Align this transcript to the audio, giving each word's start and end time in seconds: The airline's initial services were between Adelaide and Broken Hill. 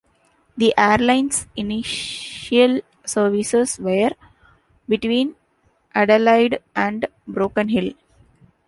The 0.57 0.73
airline's 0.79 1.45
initial 1.55 2.81
services 3.05 3.77
were 3.77 4.09
between 4.89 5.35
Adelaide 5.93 6.57
and 6.75 7.05
Broken 7.27 7.69
Hill. 7.69 7.91